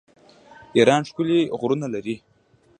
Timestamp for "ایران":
0.77-1.01